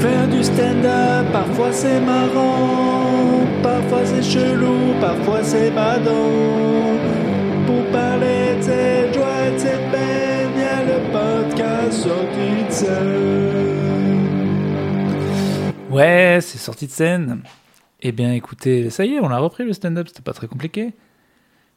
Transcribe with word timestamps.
Faire 0.00 0.26
du 0.28 0.42
stand-up, 0.42 1.30
parfois 1.30 1.72
c'est 1.72 2.00
marrant, 2.00 3.46
parfois 3.62 4.06
c'est 4.06 4.22
chelou, 4.22 4.94
parfois 4.98 5.44
c'est 5.44 5.70
badant. 5.70 6.96
Pour 7.66 7.84
parler 7.92 8.56
de 8.56 8.62
cette 8.62 9.14
joie 9.14 9.50
de 9.50 9.58
cette 9.58 9.90
peine, 9.90 10.58
y 10.58 10.62
a 10.62 10.84
le 10.84 11.00
podcast 11.12 11.92
sorti 11.92 12.64
de 12.66 12.72
scène. 12.72 13.90
Ouais, 15.90 16.38
c'est 16.40 16.56
sorti 16.56 16.86
de 16.86 16.92
scène. 16.92 17.42
Eh 18.00 18.12
bien, 18.12 18.32
écoutez, 18.32 18.88
ça 18.88 19.04
y 19.04 19.16
est, 19.16 19.20
on 19.20 19.30
a 19.30 19.38
repris 19.38 19.64
le 19.64 19.74
stand-up, 19.74 20.08
c'était 20.08 20.22
pas 20.22 20.32
très 20.32 20.48
compliqué. 20.48 20.94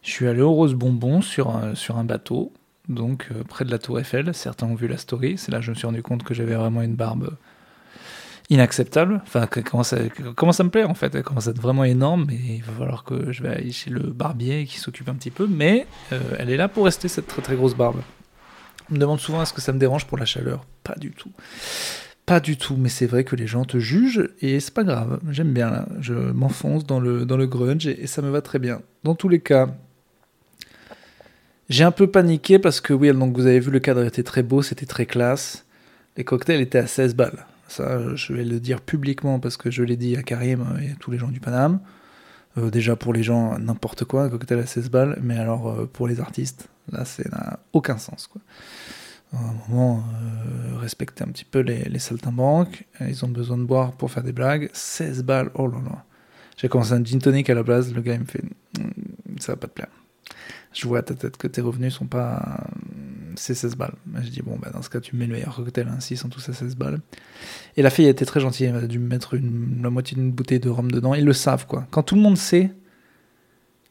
Je 0.02 0.12
suis 0.12 0.28
allé 0.28 0.42
au 0.42 0.54
Rose 0.54 0.76
Bonbon 0.76 1.21
sur 1.21 1.50
un, 1.50 1.76
sur 1.76 1.98
un 1.98 2.05
bateau, 2.05 2.54
donc 2.88 3.28
euh, 3.32 3.44
près 3.44 3.66
de 3.66 3.71
la 3.71 3.80
Tour 3.80 4.00
Eiffel. 4.00 4.34
Certains 4.34 4.68
ont 4.68 4.76
vu 4.76 4.88
la 4.88 4.98
story. 4.98 5.38
C'est 5.38 5.52
là 5.52 5.60
que 5.60 5.66
je 5.66 5.71
me 5.71 5.76
suis 5.76 5.88
rendu 5.88 6.02
compte 6.02 6.24
que 6.24 6.34
j'avais 6.34 6.55
vraiment 6.55 6.82
une 6.82 6.96
barbe 6.96 7.36
inacceptable. 8.54 9.22
Enfin, 9.24 9.48
comment 9.48 9.84
ça, 9.84 9.98
me 10.64 10.70
plaît 10.70 10.84
en 10.84 10.94
fait 10.94 11.22
commence 11.23 11.48
à 11.48 11.52
être 11.52 11.62
vraiment 11.62 11.84
énorme, 11.84 12.26
mais 12.27 12.36
il 12.36 12.64
va 12.64 12.73
falloir 12.73 13.04
que 13.04 13.32
je 13.32 13.44
vais 13.44 13.50
aller 13.50 13.72
chez 13.72 13.90
le 13.90 14.00
barbier 14.00 14.66
qui 14.66 14.77
s'occupe 14.77 15.10
un 15.10 15.16
petit 15.16 15.32
peu. 15.32 15.48
Mais 15.48 15.88
euh, 16.12 16.20
elle 16.40 16.50
est 16.50 16.58
là 16.58 16.68
pour 16.68 16.86
rester 16.86 17.08
cette 17.08 17.27
très 17.27 17.41
très 17.41 17.55
grosse 17.55 17.76
barbe. 17.76 18.02
On 18.90 18.96
me 18.96 19.00
demande 19.00 19.20
souvent 19.20 19.41
est-ce 19.41 19.54
que 19.54 19.62
ça 19.62 19.74
me 19.74 19.80
dérange 19.80 20.05
pour 20.05 20.18
la 20.18 20.26
chaleur? 20.26 20.66
Pas 20.84 20.96
du 20.98 21.12
tout. 21.12 21.32
Pas 22.26 22.40
du 22.40 22.55
tout, 22.55 22.77
mais 22.77 22.90
c'est 22.90 23.05
vrai 23.05 23.24
que 23.24 23.36
les 23.36 23.48
gens 23.48 23.66
te 23.66 23.80
jugent 23.80 24.30
et 24.40 24.60
c'est 24.60 24.74
pas 24.74 24.84
grave. 24.84 25.20
J'aime 25.30 25.52
bien 25.52 25.70
là. 25.70 25.88
Je 25.99 26.13
m'enfonce 26.13 26.85
dans 26.85 26.99
le, 26.99 27.26
dans 27.26 27.38
le 27.38 27.48
grunge 27.48 27.88
et, 27.88 28.04
et 28.04 28.08
ça 28.08 28.22
me 28.22 28.30
va 28.30 28.41
très 28.41 28.60
bien. 28.60 28.82
Dans 29.04 29.16
tous 29.16 29.27
les 29.27 29.40
cas, 29.40 29.68
j'ai 31.70 31.84
un 31.84 31.91
peu 31.91 32.08
paniqué 32.08 32.60
parce 32.60 32.82
que 32.82 32.94
oui, 32.94 33.12
donc 33.13 33.35
vous 33.35 33.46
avez 33.46 33.60
vu, 33.60 33.72
le 33.72 33.80
cadre 33.80 34.04
était 34.04 34.24
très 34.24 34.44
beau, 34.44 34.62
c'était 34.62 34.85
très 34.85 35.05
classe. 35.05 35.66
Les 36.18 36.24
cocktails 36.24 36.62
étaient 36.62 36.80
à 36.80 36.88
16 36.88 37.16
balles. 37.16 37.46
Ça, 37.73 38.16
je 38.16 38.34
vais 38.34 38.44
le 38.44 38.59
dire 38.59 38.82
publiquement 38.82 39.40
parce 39.40 39.58
que 39.58 39.72
je 39.72 39.82
l'ai 39.82 39.98
dit 39.98 40.16
à 40.16 40.22
Karim 40.22 40.77
et 40.80 40.91
à 40.91 40.95
tous 41.00 41.09
les 41.09 41.18
gens 41.18 41.30
du 41.30 41.40
Paname. 41.40 41.79
Euh, 42.60 42.70
déjà 42.70 42.96
pour 42.96 43.13
les 43.13 43.24
gens, 43.24 43.57
n'importe 43.57 44.05
quoi, 44.05 44.26
un 44.26 44.29
cocktail 44.29 44.60
à 44.60 44.68
16 44.68 44.91
balles, 44.91 45.18
mais 45.24 45.38
alors 45.38 45.70
euh, 45.70 45.90
pour 45.91 46.07
les 46.07 46.20
artistes, 46.20 46.70
là, 46.91 47.04
ça 47.04 47.24
n'a 47.32 47.60
aucun 47.74 47.98
sens. 47.98 48.27
Quoi. 48.27 48.44
À 49.34 49.38
un 49.38 49.54
moment, 49.68 50.04
euh, 50.04 50.77
respecter 50.77 51.24
un 51.24 51.29
petit 51.29 51.46
peu 51.46 51.62
les, 51.62 51.98
saltimbanques. 51.98 52.85
Ils 53.01 53.26
ont 53.26 53.29
besoin 53.29 53.57
de 53.57 53.63
boire 53.63 53.94
pour 53.94 54.12
faire 54.12 54.24
des 54.24 54.34
blagues. 54.34 54.70
16 54.74 55.24
balles, 55.24 55.49
oh 55.55 55.66
là 55.66 55.79
là. 55.84 56.05
J'ai 56.57 56.70
commencé 56.70 56.94
un 56.94 57.04
gin 57.04 57.18
tonic 57.18 57.49
à 57.49 57.55
la 57.55 57.63
base, 57.63 57.91
le 57.91 58.01
gars 58.01 58.13
il 58.13 58.20
me 58.20 58.26
fait 58.26 58.44
Hmm, 58.77 59.38
ça 59.40 59.54
va 59.54 59.55
pas 59.57 59.68
te 59.68 59.74
plaire. 59.74 59.90
Je 60.74 60.88
vois 60.88 60.99
à 60.99 61.01
ta 61.04 61.13
tête 61.13 61.38
que 61.38 61.48
tes 61.48 61.62
revenus 61.62 61.94
sont 61.94 62.07
pas. 62.07 62.66
C'est 63.35 63.53
16 63.55 63.76
balles. 63.76 63.93
Je 64.22 64.29
dis 64.29 64.41
bon, 64.41 64.57
bah, 64.62 64.69
dans 64.73 64.81
ce 64.81 64.89
cas, 64.89 65.00
tu 65.00 65.16
me 65.16 65.22
mets 65.22 65.28
le 65.28 65.34
meilleur 65.34 65.56
cocktail, 65.56 65.88
hein, 65.89 66.00
s'ils 66.00 66.17
sont 66.17 66.29
tous 66.29 66.47
à 66.50 66.53
16 66.53 66.75
balles. 66.75 67.00
Et 67.78 67.81
la 67.81 67.89
fille 67.89 68.06
a 68.07 68.09
été 68.09 68.25
très 68.25 68.39
gentille, 68.39 68.67
elle 68.67 68.75
a 68.75 68.88
dû 68.88 69.00
me 69.00 69.07
mettre 69.07 69.35
la 69.35 69.89
moitié 69.89 70.16
d'une 70.16 70.31
bouteille 70.31 70.59
de 70.59 70.69
rhum 70.69 70.91
dedans. 70.91 71.13
Ils 71.13 71.25
le 71.25 71.34
savent 71.34 71.66
quoi. 71.67 71.88
Quand 71.91 72.03
tout 72.03 72.16
le 72.16 72.22
monde 72.22 72.38
sait 72.38 72.72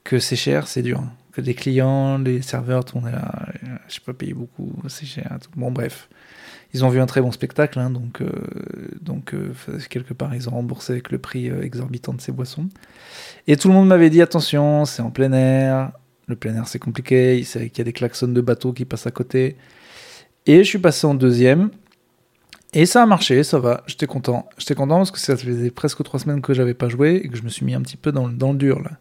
que 0.05 0.19
c'est 0.19 0.37
cher, 0.37 0.67
c'est 0.67 0.83
dur. 0.83 1.03
Que 1.33 1.41
les 1.41 1.55
clients, 1.55 2.19
les 2.19 2.43
serveurs, 2.43 2.85
monde 2.85 3.07
est 3.07 3.13
là. 3.13 3.49
euh, 3.65 3.77
Je 3.89 4.01
peux 4.01 4.13
pas 4.13 4.19
payer 4.19 4.35
beaucoup, 4.35 4.73
c'est 4.89 5.07
cher. 5.07 5.39
tout. 5.41 5.51
Bon, 5.57 5.71
bref. 5.71 6.09
Ils 6.75 6.85
ont 6.87 6.89
vu 6.89 7.01
un 7.01 7.07
très 7.07 7.21
bon 7.21 7.31
spectacle, 7.33 7.79
hein, 7.79 7.91
donc, 7.91 8.23
euh, 8.23 8.31
donc 9.03 9.35
euh, 9.35 9.53
quelque 9.91 10.15
part, 10.15 10.35
ils 10.35 10.49
ont 10.49 10.53
remboursé 10.53 10.95
avec 10.95 11.11
le 11.11 11.19
prix 11.19 11.49
exorbitant 11.49 12.15
de 12.15 12.21
ces 12.21 12.33
boissons. 12.33 12.69
Et 13.47 13.57
tout 13.57 13.69
le 13.69 13.75
monde 13.75 13.89
m'avait 13.89 14.09
dit 14.11 14.23
attention, 14.23 14.85
c'est 14.87 15.03
en 15.03 15.11
plein 15.11 15.33
air. 15.33 15.93
Le 16.33 16.37
plein 16.37 16.55
air, 16.55 16.67
c'est 16.67 16.79
compliqué. 16.79 17.39
Il 17.39 17.71
y 17.77 17.81
a 17.83 17.85
des 17.85 17.93
klaxons 17.93 18.29
de 18.29 18.41
bateaux 18.41 18.73
qui 18.73 18.87
passent 18.87 19.07
à 19.07 19.11
côté. 19.11 19.57
Et 20.47 20.59
je 20.65 20.69
suis 20.69 20.79
passé 20.79 21.07
en 21.07 21.13
deuxième. 21.15 21.69
Et 22.73 22.87
ça 22.87 23.03
a 23.03 23.07
marché, 23.07 23.43
ça 23.45 23.59
va. 23.59 23.83
J'étais 23.87 24.07
content. 24.07 24.49
J'étais 24.57 24.75
content 24.75 24.97
parce 24.97 25.11
que 25.11 25.19
ça 25.19 25.37
faisait 25.37 25.71
presque 25.71 26.03
trois 26.05 26.19
semaines 26.19 26.41
que 26.41 26.55
j'avais 26.55 26.73
pas 26.73 26.89
joué 26.89 27.17
et 27.23 27.29
que 27.29 27.37
je 27.37 27.43
me 27.43 27.51
suis 27.51 27.67
mis 27.67 27.75
un 27.75 27.83
petit 27.83 27.99
peu 27.99 28.13
dans, 28.13 28.27
le- 28.29 28.55
dur 28.55 28.81
là. 28.81 28.93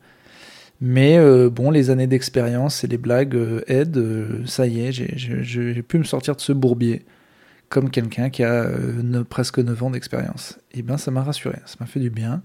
Mais 0.81 1.17
euh, 1.17 1.49
bon, 1.49 1.71
les 1.71 1.89
années 1.89 2.07
d'expérience 2.07 2.83
et 2.83 2.87
les 2.87 2.97
blagues 2.97 3.35
euh, 3.35 3.61
aident. 3.67 3.97
euh, 3.97 4.45
ça 4.45 4.67
y 4.67 4.81
est, 4.81 4.91
j'ai- 4.91 5.81
pu 5.83 5.99
me 5.99 6.03
sortir 6.03 6.35
de 6.35 6.41
ce 6.41 6.51
bourbier 6.51 7.05
comme 7.69 7.89
quelqu'un 7.89 8.29
qui 8.29 8.43
a 8.43 8.69
presque 9.29 9.59
9 9.59 9.81
ans 9.83 9.89
d'expérience. 9.91 10.59
Et 10.73 10.81
bien, 10.81 10.97
ça 10.97 11.09
m'a 11.11 11.23
rassuré, 11.23 11.55
ça 11.65 11.77
m'a 11.79 11.85
fait 11.85 12.01
du 12.01 12.09
bien. 12.09 12.41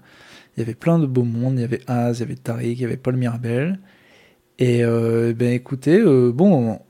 Il 0.55 0.61
y 0.61 0.63
avait 0.63 0.75
plein 0.75 0.97
de 0.97 1.05
beaux 1.05 1.23
mondes, 1.25 1.55
il 1.57 1.61
y 1.61 1.65
avait 1.65 1.81
Az, 1.87 2.19
il 2.19 2.21
y 2.21 2.23
avait 2.23 2.35
Tariq, 2.35 2.71
il 2.77 2.81
y 2.81 2.85
avait 2.85 2.95
Paul 2.95 3.17
Mirabel. 3.17 3.79
Et 4.59 4.83
euh, 4.83 5.33
ben 5.33 5.53
écoutez, 5.53 5.99
euh, 5.99 6.31
bon 6.31 6.49
moment. 6.49 6.85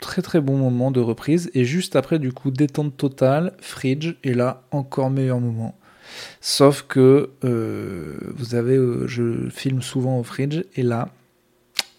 Très 0.00 0.22
très 0.22 0.40
bon 0.40 0.56
moment 0.56 0.90
de 0.90 1.00
reprise. 1.00 1.50
Et 1.54 1.64
juste 1.64 1.96
après, 1.96 2.18
du 2.18 2.32
coup, 2.32 2.50
détente 2.50 2.96
totale, 2.96 3.54
Fridge. 3.60 4.14
Et 4.22 4.34
là, 4.34 4.62
encore 4.70 5.10
meilleur 5.10 5.40
moment. 5.40 5.76
Sauf 6.40 6.82
que 6.82 7.30
euh, 7.44 8.16
vous 8.34 8.54
avez, 8.54 8.78
je 9.06 9.48
filme 9.50 9.82
souvent 9.82 10.20
au 10.20 10.22
Fridge. 10.22 10.62
Et 10.76 10.82
là, 10.82 11.08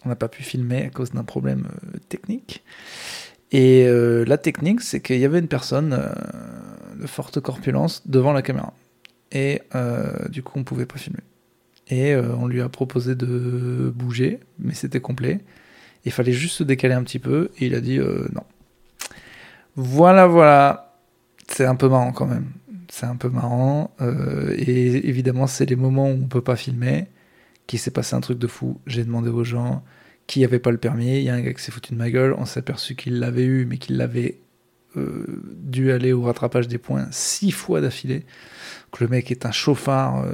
on 0.06 0.10
n'a 0.10 0.16
pas 0.16 0.30
pu 0.30 0.44
filmer 0.44 0.86
à 0.86 0.90
cause 0.90 1.12
d'un 1.12 1.26
problème 1.26 1.68
technique. 2.08 2.64
Et 3.52 3.88
la 3.90 4.38
technique, 4.38 4.80
c'est 4.82 5.02
qu'il 5.02 5.18
y 5.18 5.26
avait 5.26 5.40
une 5.40 5.48
personne 5.48 6.00
de 6.98 7.08
forte 7.08 7.40
corpulence 7.42 8.08
devant 8.08 8.32
la 8.32 8.42
caméra. 8.42 8.74
Et 9.32 9.62
du 10.30 10.44
coup, 10.44 10.58
on 10.58 10.64
pouvait 10.64 10.86
pas 10.86 10.98
filmer. 10.98 11.20
Et 11.90 12.14
euh, 12.14 12.36
on 12.36 12.48
lui 12.48 12.62
a 12.62 12.70
proposé 12.70 13.16
de 13.16 13.92
bouger, 13.96 14.40
mais 14.60 14.74
c'était 14.74 15.00
complet. 15.00 15.40
Il 16.06 16.12
fallait 16.12 16.34
juste 16.34 16.56
se 16.58 16.64
décaler 16.64 16.94
un 16.94 17.04
petit 17.04 17.20
peu, 17.20 17.50
et 17.58 17.66
il 17.66 17.76
a 17.76 17.82
dit 17.82 17.98
euh, 18.00 18.28
non. 18.34 18.44
Voilà, 19.76 20.28
voilà. 20.28 20.96
C'est 21.48 21.66
un 21.66 21.76
peu 21.76 21.90
marrant 21.90 22.12
quand 22.12 22.28
même. 22.28 22.52
C'est 22.90 23.06
un 23.06 23.16
peu 23.16 23.30
marrant. 23.30 23.92
euh, 24.02 24.54
et 24.58 25.08
évidemment, 25.08 25.48
c'est 25.48 25.66
les 25.66 25.76
moments 25.76 26.10
où 26.10 26.14
on 26.24 26.28
peut 26.28 26.42
pas 26.42 26.56
filmer. 26.56 27.08
Qu'il 27.68 27.80
s'est 27.80 27.92
passé 27.92 28.16
un 28.16 28.22
truc 28.22 28.40
de 28.40 28.48
fou. 28.48 28.80
J'ai 28.88 29.04
demandé 29.04 29.30
aux 29.30 29.44
gens 29.44 29.84
qui 30.26 30.44
avait 30.44 30.60
pas 30.60 30.72
le 30.72 30.78
permis. 30.78 31.18
Il 31.18 31.24
y 31.24 31.30
a 31.30 31.36
un 31.36 31.42
gars 31.42 31.54
qui 31.54 31.62
s'est 31.62 31.72
foutu 31.72 31.94
de 31.94 31.98
ma 32.00 32.10
gueule. 32.10 32.36
On 32.38 32.46
s'est 32.46 32.60
aperçu 32.60 32.96
qu'il 32.96 33.20
l'avait 33.20 33.46
eu, 33.46 33.66
mais 33.66 33.78
qu'il 33.78 33.98
l'avait 33.98 34.40
dû 34.96 35.92
aller 35.92 36.12
au 36.12 36.24
rattrapage 36.24 36.68
des 36.68 36.80
points 36.80 37.08
six 37.12 37.52
fois 37.52 37.80
d'affilée. 37.80 38.26
Que 38.92 39.04
le 39.04 39.10
mec 39.10 39.30
est 39.30 39.46
un 39.46 39.52
chauffard. 39.52 40.26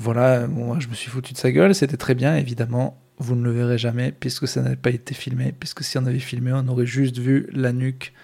Voilà, 0.00 0.46
moi, 0.46 0.78
je 0.80 0.88
me 0.88 0.94
suis 0.94 1.10
foutu 1.10 1.34
de 1.34 1.38
sa 1.38 1.52
gueule. 1.52 1.74
C'était 1.74 1.98
très 1.98 2.14
bien, 2.14 2.34
évidemment. 2.34 2.98
Vous 3.18 3.36
ne 3.36 3.44
le 3.44 3.50
verrez 3.50 3.76
jamais 3.76 4.12
puisque 4.12 4.48
ça 4.48 4.62
n'avait 4.62 4.76
pas 4.76 4.88
été 4.88 5.14
filmé. 5.14 5.52
Puisque 5.52 5.84
si 5.84 5.98
on 5.98 6.06
avait 6.06 6.18
filmé, 6.18 6.52
on 6.54 6.66
aurait 6.68 6.86
juste 6.86 7.18
vu 7.18 7.48
la 7.52 7.74
nuque 7.74 8.14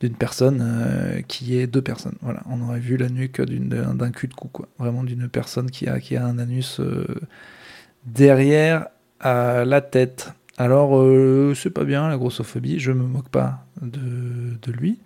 d'une 0.00 0.14
personne 0.14 0.62
euh, 0.62 1.20
qui 1.20 1.58
est 1.58 1.66
deux 1.66 1.82
personnes. 1.82 2.16
Voilà, 2.22 2.42
on 2.48 2.62
aurait 2.62 2.80
vu 2.80 2.96
la 2.96 3.10
nuque 3.10 3.42
d'un 3.42 4.10
cul 4.12 4.28
de 4.28 4.34
cou, 4.34 4.48
quoi. 4.48 4.66
Vraiment 4.78 5.04
d'une 5.04 5.28
personne 5.28 5.70
qui 5.70 5.86
a, 5.88 6.00
qui 6.00 6.16
a 6.16 6.24
un 6.24 6.38
anus 6.38 6.80
euh, 6.80 7.04
derrière 8.06 8.86
la 9.22 9.80
tête. 9.82 10.32
Alors, 10.56 10.96
euh, 10.98 11.52
c'est 11.54 11.68
pas 11.68 11.84
bien 11.84 12.08
la 12.08 12.16
grossophobie, 12.16 12.78
je 12.78 12.92
me 12.92 13.04
moque 13.04 13.28
pas 13.28 13.66
de, 13.82 14.56
de 14.62 14.72
lui. 14.72 15.00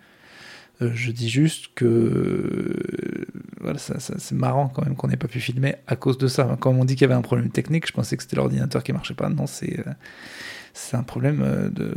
Euh, 0.85 0.91
je 0.95 1.11
dis 1.11 1.29
juste 1.29 1.69
que 1.75 3.27
voilà, 3.61 3.79
c'est 3.79 4.33
marrant 4.33 4.69
quand 4.69 4.85
même 4.85 4.95
qu'on 4.97 5.09
n'ait 5.09 5.17
pas 5.17 5.29
pu 5.29 5.41
filmer 5.41 5.77
à 5.87 5.97
cause 5.97 6.19
de 6.19 6.27
ça. 6.27 6.57
Quand 6.61 6.73
on 6.73 6.85
dit 6.85 6.95
qu'il 6.95 7.03
y 7.03 7.05
avait 7.05 7.15
un 7.15 7.23
problème 7.23 7.51
technique, 7.51 7.87
je 7.87 7.93
pensais 7.93 8.17
que 8.17 8.23
c'était 8.23 8.37
l'ordinateur 8.37 8.83
qui 8.83 8.93
marchait 8.93 9.15
pas. 9.15 9.29
Non, 9.29 9.47
c'est 9.47 9.81
euh, 9.81 9.93
c'est 10.73 10.97
un 10.97 11.03
problème 11.03 11.43
euh, 11.43 11.69
de, 11.71 11.95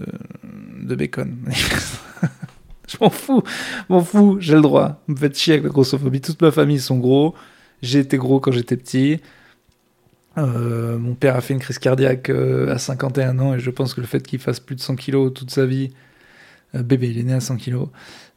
de 0.81 0.95
bacon. 0.95 1.37
je 2.87 2.97
m'en 3.01 3.09
fous, 3.09 3.43
m'en 3.89 4.01
fous, 4.01 4.37
j'ai 4.39 4.55
le 4.55 4.61
droit. 4.61 5.01
Vous 5.07 5.15
me 5.15 5.19
faites 5.19 5.37
chier 5.37 5.53
avec 5.53 5.65
la 5.65 5.69
grossophobie. 5.69 6.21
Toute 6.21 6.41
ma 6.41 6.51
famille 6.51 6.79
sont 6.79 6.97
gros. 6.97 7.35
J'ai 7.81 7.99
été 7.99 8.17
gros 8.17 8.39
quand 8.39 8.51
j'étais 8.51 8.77
petit. 8.77 9.19
Mon 10.35 11.15
père 11.15 11.35
a 11.35 11.41
fait 11.41 11.55
une 11.55 11.59
crise 11.59 11.79
cardiaque 11.79 12.29
à 12.29 12.77
51 12.77 13.39
ans 13.39 13.55
et 13.55 13.59
je 13.59 13.71
pense 13.71 13.95
que 13.95 14.01
le 14.01 14.07
fait 14.07 14.21
qu'il 14.21 14.37
fasse 14.37 14.59
plus 14.59 14.75
de 14.75 14.81
100 14.81 14.95
kilos 14.95 15.33
toute 15.33 15.49
sa 15.49 15.65
vie, 15.65 15.89
bébé, 16.73 17.09
il 17.09 17.19
est 17.19 17.23
né 17.23 17.33
à 17.33 17.39
100 17.39 17.57
kilos, 17.57 17.89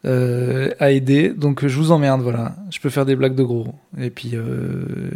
euh, 0.04 0.70
aidé. 0.80 1.30
Donc 1.30 1.66
je 1.66 1.76
vous 1.76 1.91
emmerde, 1.92 2.22
voilà. 2.22 2.56
Je 2.70 2.80
peux 2.80 2.91
faire 2.91 3.06
des 3.06 3.16
blagues 3.16 3.34
de 3.34 3.42
gros. 3.42 3.75
Et 3.99 4.10
puis, 4.10 4.31
euh, 4.34 5.10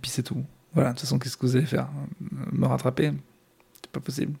puis 0.00 0.10
c'est 0.10 0.22
tout. 0.22 0.42
Voilà, 0.74 0.90
de 0.90 0.94
toute 0.94 1.02
façon, 1.02 1.18
qu'est-ce 1.18 1.36
que 1.36 1.46
vous 1.46 1.56
allez 1.56 1.66
faire? 1.66 1.88
Me 2.52 2.66
rattraper? 2.66 3.12
C'est 3.82 3.90
pas 3.90 4.00
possible. 4.00 4.32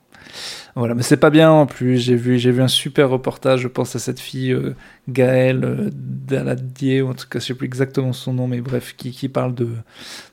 Voilà, 0.74 0.94
mais 0.94 1.02
c'est 1.02 1.16
pas 1.16 1.30
bien 1.30 1.50
en 1.50 1.64
plus. 1.64 1.98
J'ai 1.98 2.14
vu, 2.14 2.36
vu 2.36 2.62
un 2.62 2.68
super 2.68 3.08
reportage, 3.08 3.60
je 3.60 3.68
pense 3.68 3.96
à 3.96 3.98
cette 3.98 4.20
fille 4.20 4.52
euh, 4.52 4.74
Gaëlle 5.08 5.64
euh, 5.64 5.90
Daladier, 5.92 7.00
ou 7.00 7.08
en 7.08 7.14
tout 7.14 7.26
cas, 7.28 7.38
je 7.38 7.46
sais 7.46 7.54
plus 7.54 7.66
exactement 7.66 8.12
son 8.12 8.34
nom, 8.34 8.46
mais 8.46 8.60
bref, 8.60 8.94
qui, 8.96 9.12
qui 9.12 9.30
parle 9.30 9.54
de, 9.54 9.68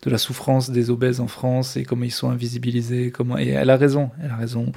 de 0.01 0.09
la 0.09 0.17
souffrance 0.17 0.69
des 0.71 0.89
obèses 0.89 1.21
en 1.21 1.27
France 1.27 1.77
et 1.77 1.83
comment 1.83 2.03
ils 2.03 2.11
sont 2.11 2.29
invisibilisés. 2.29 3.11
Comment... 3.11 3.37
Et 3.37 3.49
elle 3.49 3.69
a 3.69 3.77
raison, 3.77 4.11
elle 4.21 4.31
a 4.31 4.35
raison. 4.35 4.71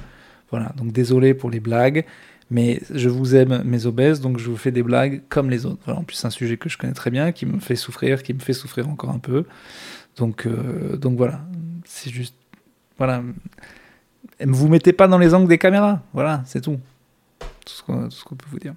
Voilà, 0.49 0.71
donc 0.77 0.93
désolé 0.93 1.33
pour 1.33 1.49
les 1.49 1.59
blagues, 1.59 2.05
mais 2.49 2.81
je 2.93 3.09
vous 3.09 3.35
aime, 3.35 3.61
mes 3.65 3.85
obèses, 3.85 4.21
donc 4.21 4.37
je 4.37 4.49
vous 4.49 4.57
fais 4.57 4.71
des 4.71 4.83
blagues 4.83 5.21
comme 5.29 5.49
les 5.49 5.65
autres. 5.65 5.81
Voilà, 5.85 5.99
en 5.99 6.03
plus, 6.03 6.15
c'est 6.15 6.27
un 6.27 6.31
sujet 6.31 6.57
que 6.57 6.69
je 6.69 6.77
connais 6.77 6.93
très 6.93 7.11
bien, 7.11 7.31
qui 7.31 7.45
me 7.45 7.59
fait 7.59 7.75
souffrir, 7.75 8.23
qui 8.23 8.33
me 8.33 8.39
fait 8.39 8.53
souffrir 8.53 8.87
encore 8.89 9.09
un 9.09 9.19
peu. 9.19 9.45
Donc, 10.15 10.45
euh, 10.47 10.95
donc 10.97 11.17
voilà, 11.17 11.41
c'est 11.85 12.09
juste. 12.09 12.35
Voilà. 12.97 13.21
Vous 14.39 14.67
mettez 14.67 14.93
pas 14.93 15.07
dans 15.07 15.17
les 15.17 15.33
angles 15.33 15.47
des 15.47 15.57
caméras, 15.57 16.01
voilà, 16.13 16.43
c'est 16.45 16.61
tout. 16.61 16.79
Tout 17.39 18.09
ce 18.09 18.23
qu'on 18.23 18.35
peut 18.35 18.45
vous 18.49 18.59
dire. 18.59 18.73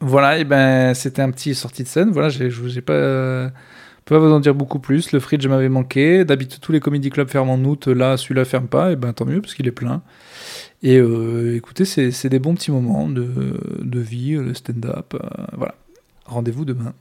Voilà, 0.00 0.38
et 0.38 0.44
ben 0.44 0.94
c'était 0.94 1.22
un 1.22 1.30
petit 1.30 1.54
sortie 1.54 1.84
de 1.84 1.88
scène. 1.88 2.10
Voilà, 2.10 2.28
j'ai 2.28 2.50
j'ai 2.50 2.80
pas, 2.80 2.92
euh, 2.92 3.48
peux 4.04 4.16
pas 4.16 4.20
vous 4.20 4.32
en 4.32 4.40
dire 4.40 4.54
beaucoup 4.54 4.78
plus. 4.78 5.12
Le 5.12 5.20
fridge 5.20 5.46
m'avait 5.46 5.68
manqué. 5.68 6.24
D'habitude, 6.24 6.60
tous 6.60 6.72
les 6.72 6.80
comédie 6.80 7.10
clubs 7.10 7.28
ferment 7.28 7.54
en 7.54 7.64
août. 7.64 7.86
Là, 7.88 8.16
celui-là 8.16 8.44
ferme 8.44 8.68
pas. 8.68 8.92
Et 8.92 8.96
ben 8.96 9.12
tant 9.12 9.24
mieux 9.24 9.40
parce 9.40 9.54
qu'il 9.54 9.66
est 9.68 9.72
plein. 9.72 10.02
Et 10.82 10.98
euh, 10.98 11.56
écoutez, 11.56 11.84
c'est 11.84 12.28
des 12.28 12.38
bons 12.38 12.54
petits 12.54 12.72
moments 12.72 13.08
de, 13.08 13.28
de 13.80 14.00
vie, 14.00 14.34
de 14.34 14.52
stand-up. 14.54 15.14
euh, 15.14 15.18
voilà. 15.56 15.74
Rendez-vous 16.26 16.64
demain. 16.64 16.94